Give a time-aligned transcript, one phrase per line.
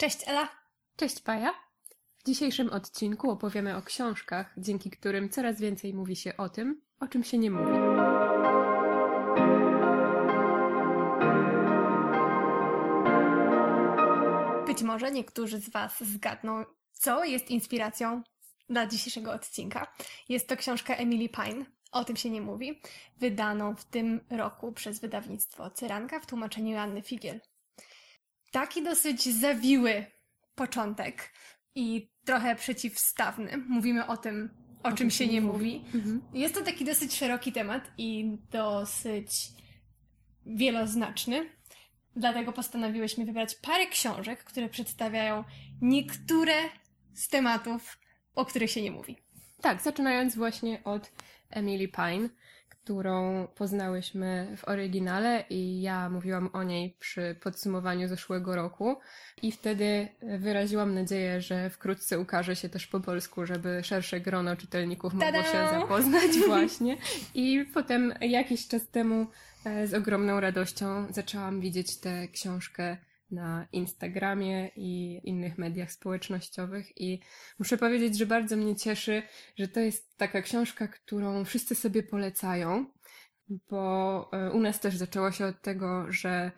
[0.00, 0.48] Cześć Ela.
[0.96, 1.54] Cześć Paja.
[2.18, 7.08] W dzisiejszym odcinku opowiemy o książkach, dzięki którym coraz więcej mówi się o tym, o
[7.08, 7.72] czym się nie mówi.
[14.66, 18.22] Być może niektórzy z Was zgadną, co jest inspiracją
[18.68, 19.92] dla dzisiejszego odcinka.
[20.28, 22.82] Jest to książka Emily Pine, o tym się nie mówi,
[23.16, 27.40] wydaną w tym roku przez wydawnictwo Cyranka w tłumaczeniu Anny Figiel.
[28.50, 30.06] Taki dosyć zawiły
[30.54, 31.32] początek
[31.74, 33.64] i trochę przeciwstawny.
[33.68, 34.50] Mówimy o tym,
[34.82, 35.84] o, czym się nie mówi.
[35.94, 36.22] Mhm.
[36.34, 39.48] Jest to taki dosyć szeroki temat i dosyć
[40.46, 41.50] wieloznaczny.
[42.16, 45.44] Dlatego postanowiłyśmy wybrać parę książek, które przedstawiają
[45.82, 46.54] niektóre
[47.14, 47.98] z tematów,
[48.34, 49.16] o których się nie mówi.
[49.60, 51.12] Tak, zaczynając właśnie od
[51.50, 52.28] Emily Pine,
[52.84, 58.96] którą poznałyśmy w oryginale i ja mówiłam o niej przy podsumowaniu zeszłego roku
[59.42, 65.14] i wtedy wyraziłam nadzieję, że wkrótce ukaże się też po polsku, żeby szersze grono czytelników
[65.14, 66.96] mogło się zapoznać właśnie.
[67.34, 69.26] I potem jakiś czas temu
[69.64, 72.96] e, z ogromną radością zaczęłam widzieć tę książkę
[73.30, 77.00] na Instagramie i innych mediach społecznościowych.
[77.00, 77.20] I
[77.58, 79.22] muszę powiedzieć, że bardzo mnie cieszy,
[79.58, 82.86] że to jest taka książka, którą wszyscy sobie polecają,
[83.70, 86.52] bo e, u nas też zaczęło się od tego, że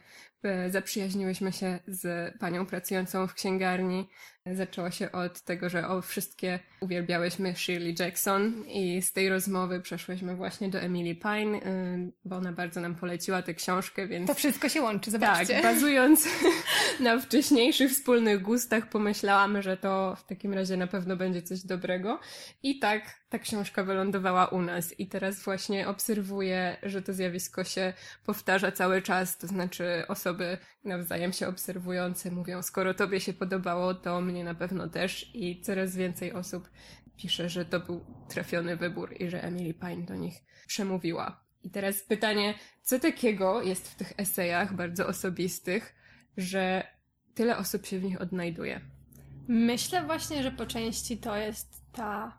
[0.71, 4.09] zaprzyjaźniłyśmy się z panią pracującą w księgarni.
[4.47, 10.37] Zaczęło się od tego, że o wszystkie uwielbiałyśmy Shirley Jackson i z tej rozmowy przeszłyśmy
[10.37, 14.69] właśnie do Emily Pine, y, bo ona bardzo nam poleciła tę książkę, więc To wszystko
[14.69, 15.55] się łączy, zobaczcie.
[15.55, 16.29] tak, bazując
[17.01, 22.21] na wcześniejszych wspólnych gustach, pomyślałam, że to w takim razie na pewno będzie coś dobrego.
[22.63, 25.01] I tak ta książka wylądowała u nas.
[25.01, 27.93] I teraz właśnie obserwuję, że to zjawisko się
[28.27, 29.39] powtarza cały czas.
[29.39, 30.32] To znaczy, osoby
[30.85, 35.31] nawzajem się obserwujące mówią: Skoro tobie się podobało, to mnie na pewno też.
[35.35, 36.71] I coraz więcej osób
[37.17, 40.35] pisze, że to był trafiony wybór i że Emily Pine do nich
[40.67, 41.45] przemówiła.
[41.63, 45.95] I teraz pytanie, co takiego jest w tych esejach bardzo osobistych,
[46.37, 46.87] że
[47.35, 48.81] tyle osób się w nich odnajduje?
[49.49, 52.39] Myślę właśnie, że po części to jest ta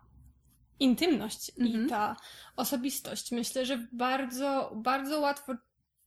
[0.80, 1.86] intymność Mhm.
[1.86, 2.16] i ta
[2.56, 3.32] osobistość.
[3.32, 5.54] Myślę, że bardzo, bardzo łatwo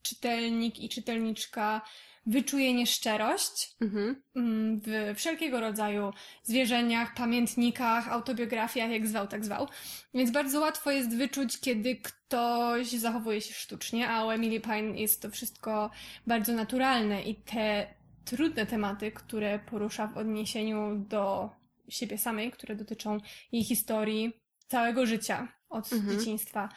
[0.09, 1.81] czytelnik i czytelniczka
[2.25, 4.23] wyczuje nieszczerość Mhm.
[4.35, 6.13] mm, w wszelkiego rodzaju
[6.43, 9.67] zwierzeniach, pamiętnikach, autobiografiach, jak zwał, tak zwał.
[10.13, 15.21] Więc bardzo łatwo jest wyczuć, kiedy ktoś zachowuje się sztucznie, a u Emily Pine jest
[15.21, 15.89] to wszystko
[16.27, 17.87] bardzo naturalne i te
[18.25, 21.49] trudne tematy, które porusza w odniesieniu do
[21.89, 23.17] siebie samej, które dotyczą
[23.51, 24.33] jej historii,
[24.67, 26.19] całego życia, od Mhm.
[26.19, 26.69] dzieciństwa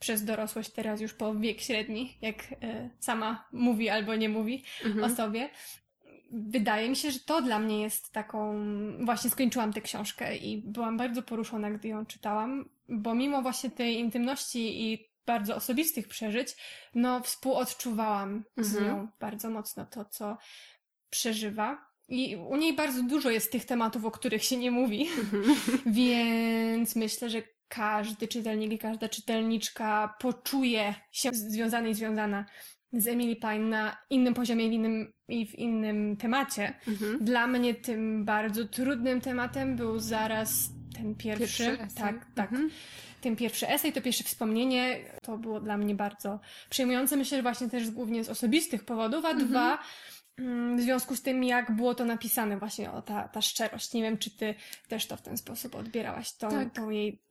[0.00, 5.12] przez dorosłość, teraz już po wiek średni, jak e, sama mówi albo nie mówi Mhm.
[5.12, 5.50] o sobie.
[6.32, 8.54] Wydaje mi się, że to dla mnie jest taką.
[9.04, 13.98] Właśnie skończyłam tę książkę i byłam bardzo poruszona, gdy ją czytałam, bo mimo właśnie tej
[13.98, 16.48] intymności i bardzo osobistych przeżyć,
[16.94, 18.86] no współodczuwałam z Mhm.
[18.96, 20.36] nią bardzo mocno to, co
[21.10, 21.90] przeżywa.
[22.08, 25.44] I u niej bardzo dużo jest tych tematów, o których się nie mówi, Mhm.
[25.86, 32.44] więc myślę, że każdy czytelnik i każda czytelniczka poczuje się związany i związana
[32.92, 36.74] z Emily Pine na innym poziomie w innym, i w innym temacie.
[36.88, 37.24] Mhm.
[37.24, 42.70] Dla mnie tym bardzo trudnym tematem był zaraz ten pierwszy, Pierwszy tak, tak, Mhm.
[43.20, 47.16] ten pierwszy esej, to pierwsze wspomnienie, to było dla mnie bardzo przejmujące.
[47.16, 49.48] Myślę, że właśnie też głównie z osobistych powodów, a Mhm.
[49.48, 49.78] dwa,
[50.38, 53.94] mm, w związku z tym, jak było to napisane, właśnie o ta, ta szczerość.
[53.94, 54.54] Nie wiem, czy ty
[54.88, 56.72] też to w ten sposób odbierałaś, tą, Tak.
[56.74, 57.22] tą jej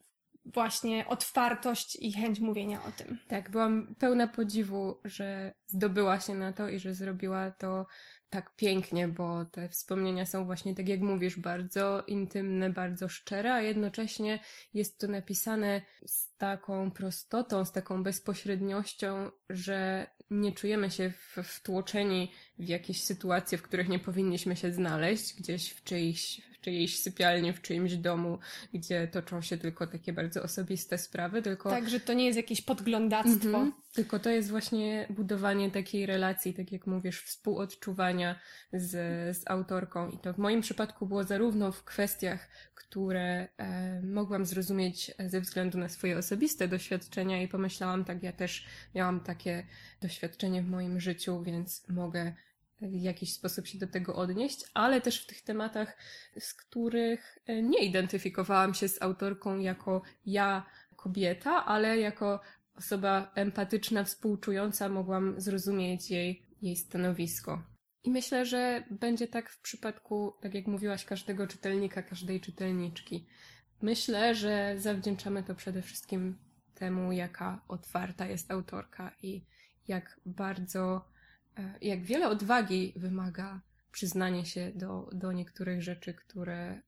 [0.53, 3.19] właśnie otwartość i chęć mówienia o tym.
[3.27, 7.85] Tak, byłam pełna podziwu, że zdobyła się na to i że zrobiła to
[8.29, 13.61] tak pięknie, bo te wspomnienia są właśnie, tak jak mówisz, bardzo intymne, bardzo szczere, a
[13.61, 14.39] jednocześnie
[14.73, 22.67] jest to napisane z taką prostotą, z taką bezpośredniością, że nie czujemy się wtłoczeni w
[22.67, 27.61] jakieś sytuacje, w których nie powinniśmy się znaleźć, gdzieś w czyjś, w czyjejś sypialni, w
[27.61, 28.40] czyimś domu,
[28.73, 33.47] gdzie toczą się tylko takie bardzo osobiste sprawy, tylko Także to nie jest jakieś podglądactwo.
[33.47, 33.73] Mhm.
[33.94, 38.40] Tylko to jest właśnie budowanie takiej relacji, tak jak mówisz, współodczuwania
[38.73, 38.91] z,
[39.38, 40.09] z autorką.
[40.09, 45.78] I to w moim przypadku było zarówno w kwestiach, które e, mogłam zrozumieć ze względu
[45.78, 48.66] na swoje osobiste doświadczenia i pomyślałam, tak, ja też
[48.96, 49.64] miałam takie
[50.02, 52.34] doświadczenie w moim życiu, więc mogę
[52.81, 55.97] w jakiś sposób się do tego odnieść, ale też w tych tematach,
[56.40, 60.66] z których e, nie identyfikowałam się z autorką jako ja,
[60.96, 62.40] kobieta, ale jako
[62.76, 67.64] osoba empatyczna, współczująca, mogłam zrozumieć jej, jej stanowisko.
[68.03, 73.28] I myślę, że będzie tak w przypadku, tak jak mówiłaś, każdego czytelnika, każdej czytelniczki.
[73.81, 76.37] Myślę, że zawdzięczamy to przede wszystkim
[76.76, 79.46] temu, jaka otwarta jest autorka i
[79.87, 81.05] jak bardzo,
[81.82, 83.61] jak wiele odwagi wymaga
[83.91, 86.82] przyznanie się do, do niektórych rzeczy, które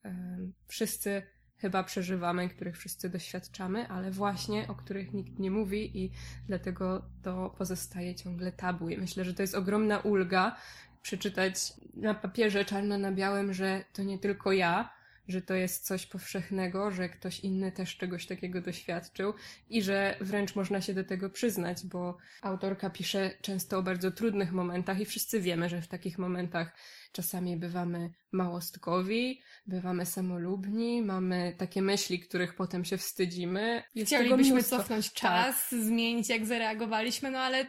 [0.68, 1.24] wszyscy
[1.58, 6.12] chyba przeżywamy, których wszyscy doświadczamy, ale właśnie o których nikt nie mówi i
[6.48, 8.90] dlatego to pozostaje ciągle tabu.
[8.90, 10.56] I myślę, że to jest ogromna ulga
[11.02, 14.90] przeczytać na papierze czarno na białym, że to nie tylko ja,
[15.28, 19.34] że to jest coś powszechnego, że ktoś inny też czegoś takiego doświadczył
[19.70, 24.52] i że wręcz można się do tego przyznać, bo autorka pisze często o bardzo trudnych
[24.52, 26.76] momentach i wszyscy wiemy, że w takich momentach
[27.12, 33.84] czasami bywamy małostkowi, bywamy samolubni, mamy takie myśli, których potem się wstydzimy.
[33.96, 35.16] Jest Chcielibyśmy cofnąć tak.
[35.16, 35.80] czas, tak.
[35.80, 37.66] zmienić jak zareagowaliśmy, no ale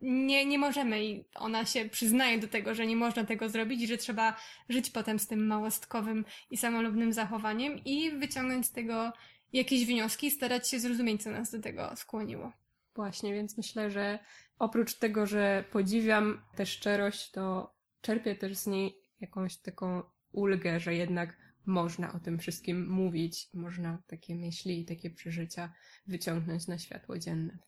[0.00, 3.86] nie, nie możemy i ona się przyznaje do tego, że nie można tego zrobić i
[3.86, 4.36] że trzeba
[4.68, 9.12] żyć potem z tym małostkowym i samolubnym zachowaniem i wyciągnąć z tego
[9.52, 12.52] jakieś wnioski i starać się zrozumieć, co nas do tego skłoniło.
[12.94, 14.18] Właśnie, więc myślę, że
[14.58, 20.02] oprócz tego, że podziwiam tę szczerość, to czerpię też z niej jakąś taką
[20.32, 21.36] ulgę, że jednak
[21.66, 25.72] można o tym wszystkim mówić, można takie myśli i takie przeżycia
[26.06, 27.58] wyciągnąć na światło dzienne.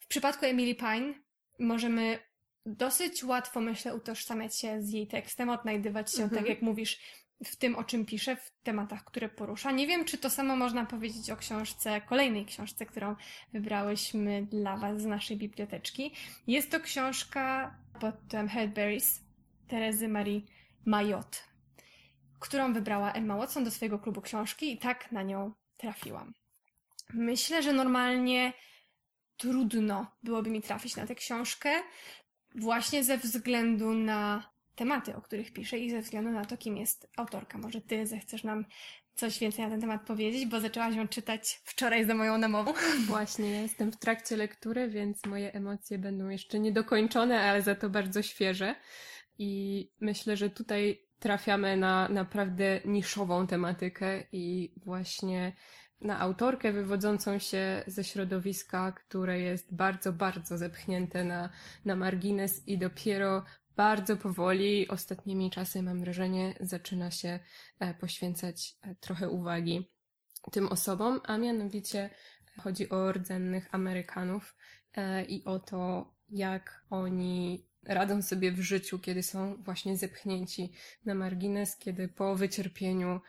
[0.00, 1.14] W przypadku Emily Pine
[1.60, 2.18] możemy
[2.66, 6.42] dosyć łatwo, myślę, utożsamiać się z jej tekstem, odnajdywać się, tak mhm.
[6.42, 7.00] tak jak mówisz,
[7.44, 9.70] w tym, o czym pisze, w tematach, które porusza.
[9.70, 13.16] Nie wiem, czy to samo można powiedzieć o książce, kolejnej książce, którą
[13.52, 16.12] wybrałyśmy dla Was z naszej biblioteczki.
[16.46, 19.20] Jest to książka pod tytułem Headberries
[19.68, 20.40] Terezy Marie
[20.86, 21.44] Majot,
[22.38, 26.32] którą wybrała Emma Watson do swojego klubu książki i tak na nią trafiłam.
[27.14, 28.52] Myślę, że normalnie
[29.40, 31.70] trudno byłoby mi trafić na tę książkę,
[32.54, 37.08] właśnie ze względu na tematy, o których piszę i ze względu na to, kim jest
[37.16, 37.58] autorka.
[37.58, 38.64] Może ty zechcesz nam
[39.14, 42.72] coś więcej na ten temat powiedzieć, bo zaczęłaś ją czytać wczoraj za moją namową.
[43.08, 47.90] Właśnie, ja jestem w trakcie lektury, więc moje emocje będą jeszcze niedokończone, ale za to
[47.90, 48.74] bardzo świeże.
[49.38, 55.52] I myślę, że tutaj trafiamy na naprawdę niszową tematykę i właśnie
[56.00, 61.50] na autorkę wywodzącą się ze środowiska, które jest bardzo, bardzo zepchnięte na,
[61.84, 63.44] na margines i dopiero
[63.76, 67.38] bardzo powoli, ostatnimi czasy mam wrażenie, zaczyna się
[67.78, 69.90] e, poświęcać e, trochę uwagi
[70.52, 72.10] tym osobom, a mianowicie
[72.58, 74.56] chodzi o rdzennych Amerykanów
[74.94, 80.72] e, i o to, jak oni radzą sobie w życiu, kiedy są właśnie zepchnięci
[81.04, 83.20] na margines, kiedy po wycierpieniu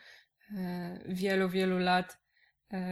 [1.06, 2.20] wielu, wielu lat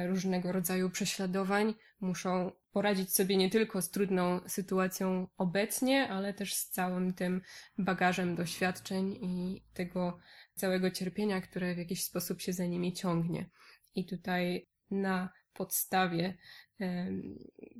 [0.08, 6.70] różnego rodzaju prześladowań, muszą poradzić sobie nie tylko z trudną sytuacją obecnie, ale też z
[6.70, 7.42] całym tym
[7.78, 10.20] bagażem doświadczeń i tego
[10.56, 13.50] całego cierpienia, które w jakiś sposób się za nimi ciągnie.
[13.96, 16.38] I tutaj na podstawie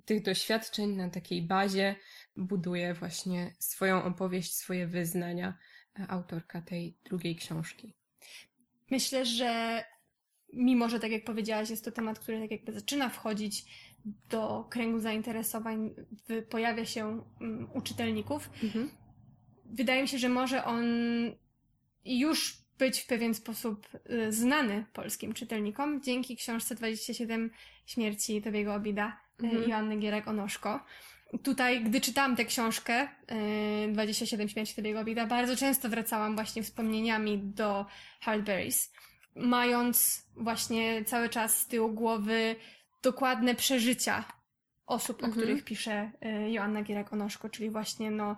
[0.06, 1.96] tych doświadczeń, na takiej bazie
[2.36, 5.58] buduje właśnie swoją opowieść, swoje wyznania
[6.00, 7.94] e, autorka tej drugiej książki.
[8.92, 9.84] Myślę, że
[10.54, 13.66] mimo że tak jak powiedziałaś, jest to temat, który tak jakby zaczyna wchodzić
[14.30, 15.90] do kręgu zainteresowań,
[16.50, 18.90] pojawia się um, u czytelników, mhm.
[19.66, 20.86] wydaje mi się, że może on
[22.06, 27.52] już być w pewien sposób y, znany polskim czytelnikom dzięki książce 27
[27.86, 29.70] śmierci Tobiego Obida y, mhm.
[29.70, 30.80] Joanny Gierek-Onoszko.
[31.44, 33.08] Tutaj, gdy czytałam tę książkę,
[33.88, 37.86] y, 27 śmierci Tobiego Obida, bardzo często wracałam właśnie wspomnieniami do
[38.20, 38.94] Hardberries
[39.40, 42.56] mając właśnie cały czas z tyłu głowy
[43.04, 44.24] dokładne przeżycia
[44.86, 45.32] osób, mhm.
[45.32, 48.38] o których pisze y, Joanna Gierek-Onoszko, czyli właśnie no,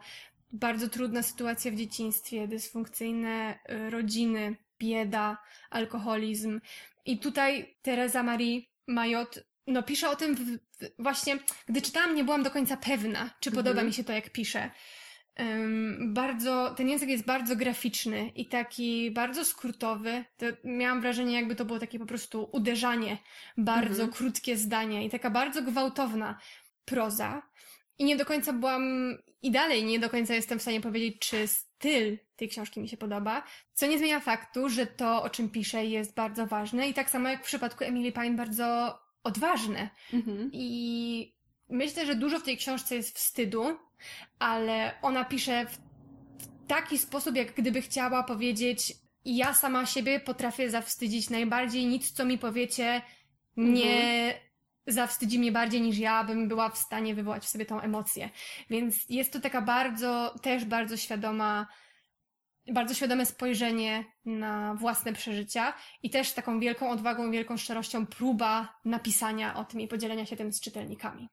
[0.51, 5.37] bardzo trudna sytuacja w dzieciństwie, dysfunkcyjne y, rodziny, bieda,
[5.69, 6.61] alkoholizm.
[7.05, 10.59] I tutaj Teresa Marie Majot no, pisze o tym w, w,
[10.99, 13.65] właśnie, gdy czytałam, nie byłam do końca pewna, czy mhm.
[13.65, 14.71] podoba mi się to, jak pisze.
[15.99, 20.25] Bardzo, ten język jest bardzo graficzny i taki bardzo skrótowy.
[20.37, 23.17] To miałam wrażenie, jakby to było takie po prostu uderzanie,
[23.57, 24.11] bardzo mhm.
[24.11, 26.39] krótkie zdania i taka bardzo gwałtowna
[26.85, 27.41] proza.
[27.97, 31.47] I nie do końca byłam, i dalej nie do końca jestem w stanie powiedzieć, czy
[31.47, 35.85] styl tej książki mi się podoba, co nie zmienia faktu, że to, o czym piszę,
[35.85, 39.89] jest bardzo ważne i tak samo jak w przypadku Emily Pine, bardzo odważne.
[40.13, 40.49] Mhm.
[40.53, 41.35] I
[41.69, 43.77] myślę, że dużo w tej książce jest wstydu,
[44.39, 45.77] ale ona pisze w
[46.67, 48.93] taki sposób, jak gdyby chciała powiedzieć:
[49.25, 53.01] Ja sama siebie potrafię zawstydzić najbardziej, nic co mi powiecie
[53.57, 54.43] nie mhm.
[54.87, 58.29] zawstydzi mnie bardziej niż ja bym była w stanie wywołać w sobie tą emocję.
[58.69, 61.67] Więc jest to taka bardzo, też bardzo świadoma,
[62.67, 69.55] bardzo świadome spojrzenie na własne przeżycia i też taką wielką odwagą, wielką szczerością próba napisania
[69.55, 71.29] o tym i podzielenia się tym z czytelnikami.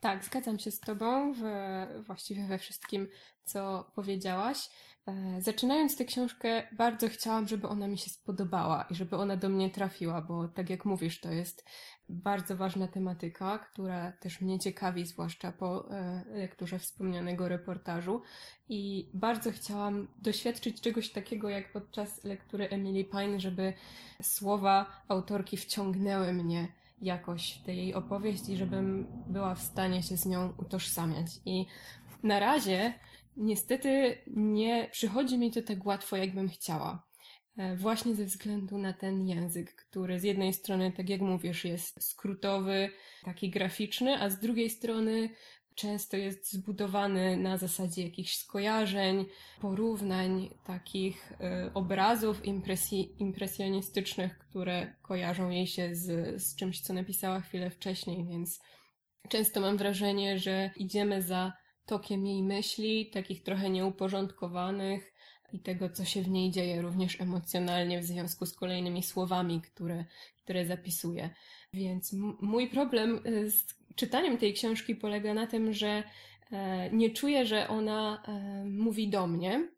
[0.00, 1.42] Tak, zgadzam się z Tobą w,
[2.06, 3.08] właściwie we wszystkim,
[3.44, 4.68] co powiedziałaś.
[5.06, 9.48] E, zaczynając tę książkę, bardzo chciałam, żeby ona mi się spodobała i żeby ona do
[9.48, 11.64] mnie trafiła, bo tak jak mówisz, to jest
[12.08, 18.22] bardzo ważna tematyka, która też mnie ciekawi, zwłaszcza po e, lekturze wspomnianego reportażu.
[18.68, 23.72] I bardzo chciałam doświadczyć czegoś takiego jak podczas lektury Emily Pine, żeby
[24.22, 26.68] słowa autorki wciągnęły mnie
[27.00, 31.26] jakoś tę jej opowieść i żebym była w stanie się z nią utożsamiać.
[31.44, 31.66] I
[32.22, 32.94] na razie
[33.36, 37.06] niestety nie przychodzi mi to tak łatwo, jakbym chciała.
[37.56, 42.04] E, właśnie ze względu na ten język, który z jednej strony, tak jak mówisz, jest
[42.04, 42.90] skrótowy,
[43.24, 45.30] taki graficzny, a z drugiej strony
[45.76, 49.26] często jest zbudowany na zasadzie jakichś skojarzeń,
[49.60, 57.40] porównań, takich y, obrazów impresji, impresjonistycznych, które kojarzą jej się z, z czymś, co napisała
[57.40, 58.60] chwilę wcześniej, więc
[59.28, 61.52] często mam wrażenie, że idziemy za
[61.86, 65.15] tokiem jej myśli, takich trochę nieuporządkowanych
[65.52, 70.04] i tego, co się w niej dzieje, również emocjonalnie w związku z kolejnymi słowami, które,
[70.44, 71.30] które zapisuje.
[71.74, 76.02] Więc mój problem y, z czytaniem tej książki polega na tym, że
[76.52, 79.68] e, nie czuję, że ona e, mówi do mnie,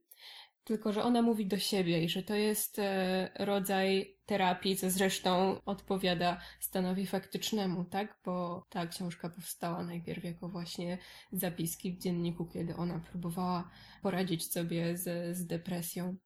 [0.69, 5.61] tylko że ona mówi do siebie i że to jest e, rodzaj terapii, co zresztą
[5.65, 8.19] odpowiada stanowi faktycznemu, tak?
[8.25, 10.99] Bo ta książka powstała najpierw jako właśnie
[11.33, 13.71] zapiski w dzienniku, kiedy ona próbowała
[14.03, 16.17] poradzić sobie z, z depresją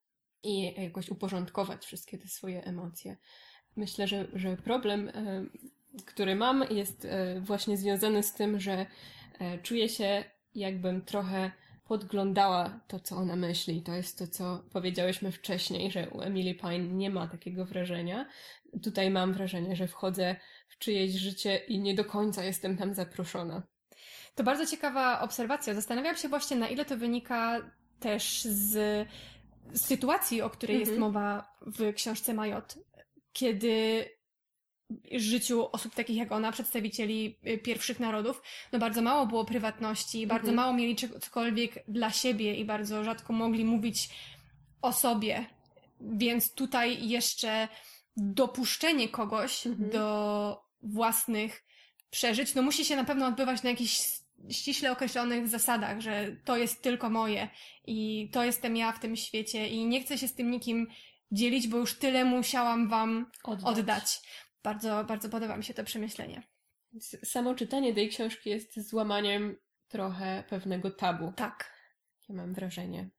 [0.43, 3.17] i jakoś uporządkować wszystkie te swoje emocje.
[3.77, 5.11] Myślę, że, że problem
[6.07, 8.87] który mam, jest e, właśnie związany z tym, że
[9.39, 11.51] e, czuję się, jakbym trochę
[11.85, 13.83] podglądała to, co ona myśli.
[13.83, 18.27] To jest to, co powiedziałyśmy wcześniej, że u Emily Pine nie ma takiego wrażenia.
[18.83, 20.37] Tutaj mam wrażenie, że wchodzę
[20.69, 23.63] w czyjeś życie i nie do końca jestem tam zaproszona.
[24.35, 25.75] To bardzo ciekawa obserwacja.
[25.75, 27.61] Zastanawiam się właśnie, na ile to wynika
[28.01, 29.09] też z
[29.75, 30.91] sytuacji, o której mhm.
[30.91, 32.79] jest mowa w książce Majot.
[33.33, 34.05] Kiedy
[35.17, 40.49] życiu osób takich jak ona, przedstawicieli y, pierwszych narodów, no bardzo mało było prywatności, bardzo
[40.49, 40.57] mhm.
[40.57, 44.09] mało mieli cokolwiek dla siebie i bardzo rzadko mogli mówić
[44.83, 45.47] o sobie.
[46.01, 47.69] Więc tutaj jeszcze
[48.17, 49.91] dopuszczenie kogoś mhm.
[49.91, 51.65] do własnych
[52.11, 56.83] przeżyć, no musi się na pewno odbywać na jakichś ściśle określonych zasadach, że to jest
[56.83, 57.49] tylko moje
[57.87, 60.87] i to jestem ja w tym świecie i nie chcę się z tym nikim
[61.33, 63.79] dzielić, bo już tyle musiałam wam oddać.
[63.79, 64.21] oddać.
[64.63, 66.43] Bardzo, bardzo podoba mi się to przemyślenie.
[67.25, 69.57] Samo czytanie tej książki jest złamaniem
[69.89, 71.33] trochę pewnego tabu.
[71.37, 71.73] Tak.
[72.29, 73.11] Ja mam wrażenie.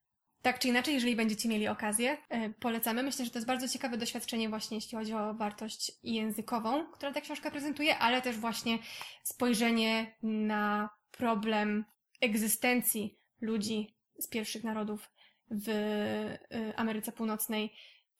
[0.42, 3.02] Tak czy inaczej, jeżeli będziecie mieli okazję, e, polecamy.
[3.02, 7.20] Myślę, że to jest bardzo ciekawe doświadczenie właśnie, jeśli chodzi o wartość językową, którą ta
[7.20, 8.78] książka prezentuje, ale też właśnie
[9.22, 11.84] spojrzenie na problem
[12.20, 15.10] egzystencji ludzi z pierwszych narodów
[15.50, 17.72] w e, Ameryce Północnej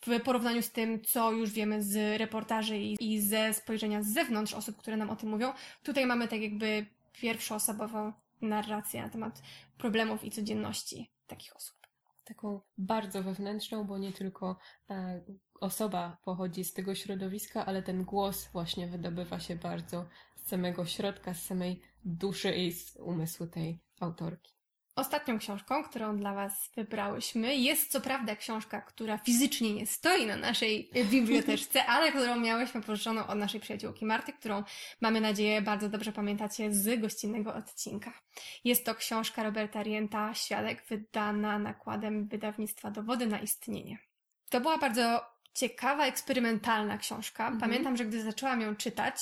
[0.06, 4.54] w porównaniu z tym, co już wiemy z reportaży i, i ze spojrzenia z zewnątrz
[4.54, 9.42] osób, które nam o tym mówią, tutaj mamy tak jakby pierwszoosobową narrację na temat
[9.78, 11.76] problemów i codzienności takich osób.
[12.24, 14.56] Taką bardzo wewnętrzną, bo nie tylko
[14.90, 15.24] e,
[15.60, 20.06] osoba pochodzi z tego środowiska, ale ten głos właśnie wydobywa się bardzo
[20.36, 24.53] z samego środka, z samej duszy i z umysłu tej autorki.
[24.96, 30.36] Ostatnią książką, którą dla Was wybrałyśmy, jest co prawda książka, która fizycznie nie stoi na
[30.36, 34.62] naszej biblioteczce, ale którą miałyśmy pożyczoną od naszej przyjaciółki Marty, którą
[35.00, 38.12] mamy nadzieję bardzo dobrze pamiętacie z gościnnego odcinka.
[38.64, 43.98] Jest to książka Roberta Rienta, Świadek, wydana nakładem wydawnictwa Dowody na istnienie.
[44.50, 47.44] To była bardzo ciekawa, eksperymentalna książka.
[47.44, 47.60] Mhm.
[47.60, 49.16] Pamiętam, że gdy zaczęłam ją czytać,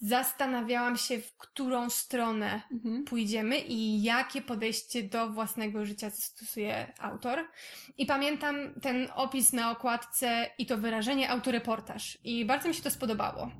[0.00, 3.04] zastanawiałam się, w którą stronę mhm.
[3.04, 7.38] pójdziemy i jakie podejście do własnego życia zastosuje autor.
[7.98, 12.18] I pamiętam ten opis na okładce i to wyrażenie autoreportaż.
[12.24, 13.50] I bardzo mi się to spodobało.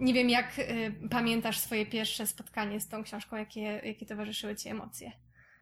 [0.00, 4.68] Nie wiem, jak y, pamiętasz swoje pierwsze spotkanie z tą książką, jakie, jakie towarzyszyły Ci
[4.68, 5.12] emocje?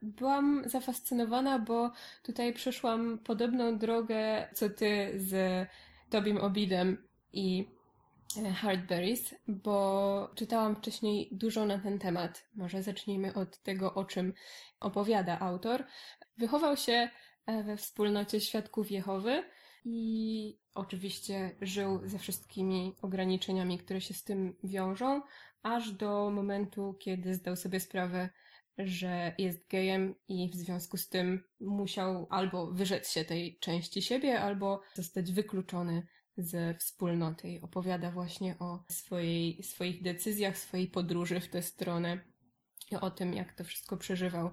[0.02, 5.66] Byłam zafascynowana, bo tutaj przeszłam podobną drogę co ty z
[6.10, 6.96] Tobim Obidem
[7.32, 7.68] i
[8.54, 12.48] Hardberries, bo czytałam wcześniej dużo na ten temat.
[12.54, 14.32] Może zacznijmy od tego, o czym
[14.80, 15.84] opowiada autor.
[16.36, 17.08] Wychował się
[17.46, 19.44] e, we wspólnocie świadków Jehowy
[19.84, 25.22] i oczywiście żył ze wszystkimi ograniczeniami, które się z tym wiążą,
[25.62, 28.28] aż do momentu, kiedy zdał sobie sprawę,
[28.78, 34.40] że jest gejem i w związku z tym musiał albo wyrzec się tej części siebie,
[34.40, 37.48] albo zostać wykluczony ze wspólnoty.
[37.48, 42.20] I opowiada właśnie o swojej, swoich decyzjach, swojej podróży w tę stronę
[42.90, 44.50] i o tym, jak to wszystko przeżywał.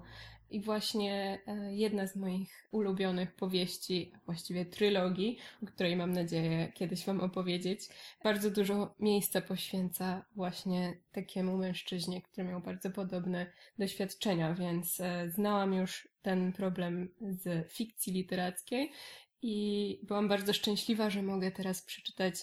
[0.50, 7.04] I właśnie e, jedna z moich ulubionych powieści, właściwie trylogii, o której mam nadzieję kiedyś
[7.04, 7.88] Wam opowiedzieć,
[8.24, 13.46] bardzo dużo miejsca poświęca właśnie takiemu mężczyźnie, który miał bardzo podobne
[13.78, 18.92] doświadczenia, więc e, znałam już ten problem z fikcji literackiej
[19.42, 22.34] i byłam bardzo szczęśliwa, że mogę teraz przeczytać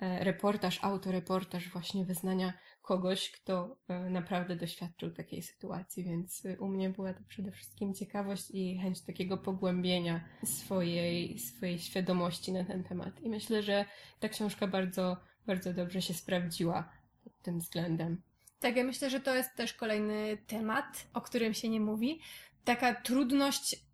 [0.00, 6.68] e, reportaż, autoreportaż właśnie wyznania kogoś, kto e, naprawdę doświadczył takiej sytuacji, więc e, u
[6.68, 12.84] mnie była to przede wszystkim ciekawość i chęć takiego pogłębienia swojej, swojej świadomości na ten
[12.84, 13.20] temat.
[13.20, 13.84] I myślę, że
[14.20, 16.92] ta książka bardzo, bardzo dobrze się sprawdziła
[17.24, 18.22] pod tym względem.
[18.60, 22.20] Tak, ja myślę, że to jest też kolejny temat, o którym się nie mówi.
[22.64, 23.85] Taka trudność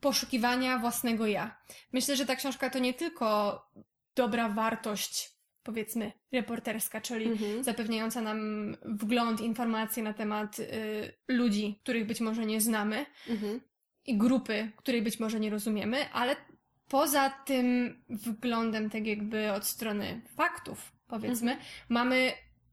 [0.00, 1.58] poszukiwania własnego ja.
[1.92, 3.60] Myślę, że ta książka to nie tylko
[4.14, 5.36] dobra wartość
[5.66, 7.64] powiedzmy, reporterska, czyli mhm.
[7.64, 8.40] zapewniająca nam
[8.84, 10.64] wgląd, informacje na temat y,
[11.28, 13.60] ludzi, których być może nie znamy mhm.
[14.06, 16.36] i grupy, której być może nie rozumiemy, ale
[16.88, 21.70] poza tym wglądem tak jakby od strony faktów, powiedzmy, mhm.
[21.88, 22.32] mamy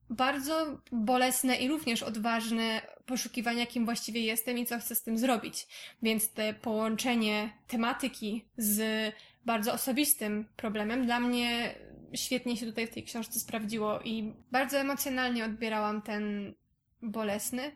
[0.09, 5.67] bardzo bolesne i również odważne poszukiwania, kim właściwie jestem i co chcę z tym zrobić.
[6.01, 9.13] Więc te połączenie tematyki z
[9.45, 11.75] bardzo osobistym problemem dla mnie
[12.13, 16.53] świetnie się tutaj w tej książce sprawdziło i bardzo emocjonalnie odbierałam ten
[17.01, 17.71] bolesny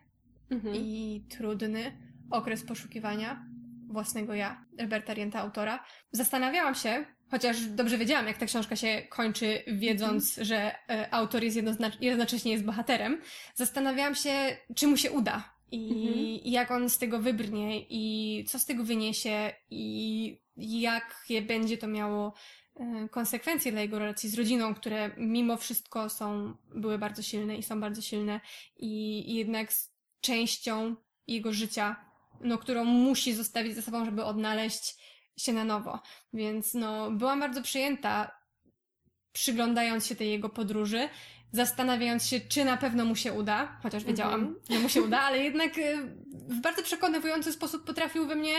[0.50, 0.74] mhm.
[0.76, 1.96] i trudny
[2.30, 3.46] okres poszukiwania
[3.88, 5.84] własnego ja, Alberta Rienta, autora.
[6.12, 10.46] Zastanawiałam się, chociaż dobrze wiedziałam, jak ta książka się kończy, wiedząc, mhm.
[10.46, 11.56] że e, autor jest
[12.00, 13.20] jednocześnie jest bohaterem,
[13.54, 16.40] zastanawiałam się, czy mu się uda i mhm.
[16.44, 22.34] jak on z tego wybrnie i co z tego wyniesie i jakie będzie to miało
[22.78, 27.62] E, konsekwencje dla jego relacji z rodziną, które mimo wszystko są, były bardzo silne i
[27.62, 28.40] są bardzo silne
[28.76, 31.96] i, i jednak z częścią jego życia,
[32.40, 34.96] no, którą musi zostawić za sobą, żeby odnaleźć
[35.38, 36.00] się na nowo.
[36.32, 38.38] Więc no, byłam bardzo przyjęta
[39.32, 41.08] przyglądając się tej jego podróży,
[41.52, 44.72] zastanawiając się, czy na pewno mu się uda, chociaż wiedziałam, mm -hmm.
[44.74, 45.96] że mu się uda, ale jednak e,
[46.48, 48.54] w bardzo przekonywujący sposób potrafił we mnie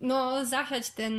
[0.00, 1.14] no, zachać ten,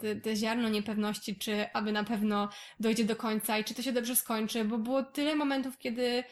[0.00, 2.48] te, te ziarno niepewności, czy aby na pewno
[2.80, 6.24] dojdzie do końca i czy to się dobrze skończy, bo było tyle momentów, kiedy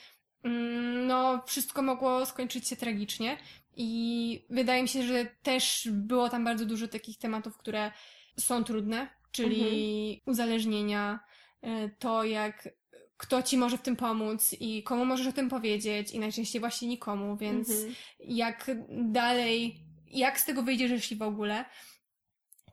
[0.45, 3.39] mm, no, wszystko mogło skończyć się tragicznie
[3.81, 7.93] i wydaje mi się, że też było tam bardzo dużo takich tematów, które
[8.39, 10.21] są trudne, czyli mhm.
[10.27, 11.21] uzależnienia,
[11.63, 12.69] e, to jak
[13.17, 16.89] kto ci może w tym pomóc i komu możesz o tym powiedzieć i najczęściej właśnie
[16.89, 17.95] nikomu, więc mhm.
[18.21, 21.65] jak dalej jak z tego wyjdziesz, jeśli w ogóle.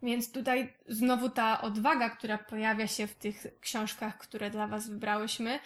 [0.03, 5.59] Więc tutaj znowu ta odwaga, która pojawia się w tych książkach, które dla Was wybrałyśmy,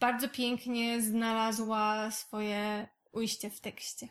[0.00, 4.08] bardzo pięknie znalazła swoje ujście w tekście.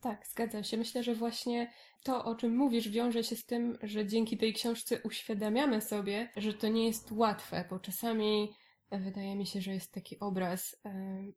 [0.00, 0.76] Tak, zgadzam się.
[0.76, 1.72] Myślę, że właśnie
[2.04, 6.54] to, o czym mówisz, wiąże się z tym, że dzięki tej książce uświadamiamy sobie, że
[6.54, 8.54] to nie jest łatwe, bo czasami
[8.90, 10.90] Wydaje mi się, że jest taki obraz e,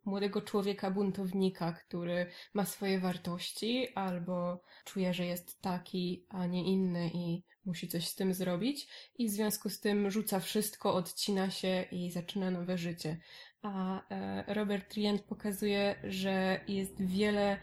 [0.06, 7.12] młodego człowieka buntownika, który ma swoje wartości albo czuje, że jest taki, a nie inny
[7.14, 11.86] i musi coś z tym zrobić i w związku z tym rzuca wszystko, odcina się
[11.92, 13.18] i zaczyna nowe życie.
[13.62, 17.60] A e, Robert Trient pokazuje, że jest wiele e,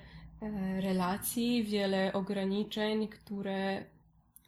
[0.80, 3.84] relacji, wiele ograniczeń, które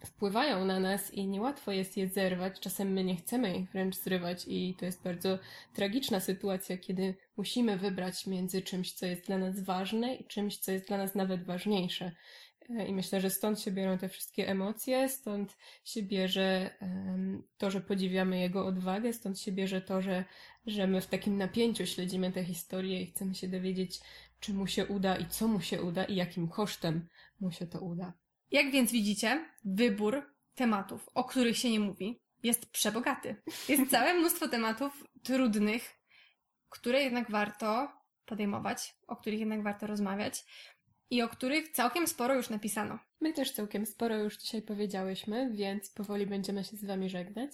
[0.06, 2.60] wpływają na nas i niełatwo jest je zerwać.
[2.60, 5.38] Czasem my nie chcemy ich wręcz zrywać i to jest bardzo
[5.74, 10.72] tragiczna sytuacja, kiedy musimy wybrać między czymś, co jest dla nas ważne i czymś, co
[10.72, 12.12] jest dla nas nawet ważniejsze.
[12.70, 16.70] E, I myślę, że stąd się biorą te wszystkie emocje, stąd się bierze
[17.58, 20.24] to, że podziwiamy jego odwagę, stąd się bierze to, że,
[20.66, 24.00] że my w takim napięciu śledzimy tę historię i chcemy się dowiedzieć,
[24.40, 27.08] czy mu się uda i co mu się uda i jakim kosztem
[27.40, 28.12] mu się to uda.
[28.50, 30.22] Jak więc widzicie, wybór
[30.54, 33.42] tematów, o których się nie mówi, jest przebogaty.
[33.68, 35.96] Jest całe mnóstwo tematów trudnych,
[36.68, 37.88] które jednak warto
[38.26, 40.44] podejmować, o których jednak warto rozmawiać
[41.10, 42.98] i o których całkiem sporo już napisano.
[43.20, 47.50] My też całkiem sporo już dzisiaj powiedziałyśmy, więc powoli będziemy się z Wami żegnać,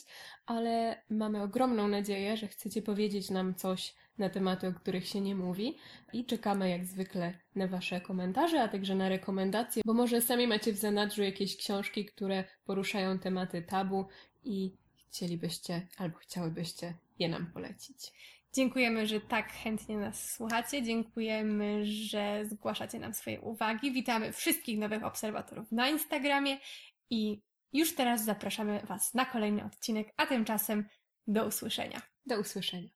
[0.46, 5.34] ale mamy ogromną nadzieję, że chcecie powiedzieć nam coś na tematy, o których się nie
[5.34, 5.76] mówi
[6.12, 10.72] i czekamy jak zwykle na Wasze komentarze, a także na rekomendacje, bo może sami macie
[10.72, 14.06] w zanadrzu jakieś książki, które poruszają tematy tabu
[14.44, 18.12] i chcielibyście albo chciałybyście je nam polecić.
[18.52, 20.82] Dziękujemy, że tak chętnie nas słuchacie.
[20.82, 23.92] Dziękujemy, że zgłaszacie nam swoje uwagi.
[23.92, 26.58] Witamy wszystkich nowych obserwatorów na Instagramie
[27.10, 27.40] i
[27.72, 30.84] już teraz zapraszamy Was na kolejny odcinek, a tymczasem
[31.26, 32.02] do usłyszenia.
[32.26, 32.88] Do usłyszenia.